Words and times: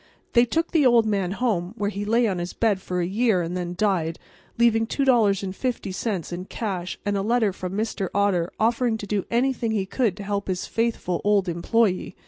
They 0.33 0.45
took 0.45 0.71
the 0.71 0.83
old 0.83 1.05
man 1.05 1.33
home, 1.33 1.75
where 1.77 1.91
he 1.91 2.05
lay 2.05 2.27
on 2.27 2.39
his 2.39 2.53
bed 2.53 2.81
for 2.81 3.01
a 3.01 3.05
year 3.05 3.43
and 3.43 3.55
then 3.55 3.75
died, 3.77 4.17
leaving 4.57 4.87
$2.50 4.87 6.33
in 6.33 6.45
cash 6.45 6.97
and 7.05 7.15
a 7.15 7.21
letter 7.21 7.53
from 7.53 7.73
Mr. 7.73 8.09
Otter 8.11 8.49
offering 8.59 8.97
to 8.97 9.05
do 9.05 9.25
anything 9.29 9.69
he 9.69 9.85
could 9.85 10.17
to 10.17 10.23
help 10.23 10.47
his 10.47 10.65
faithful 10.65 11.21
old 11.23 11.47
employee. 11.47 12.15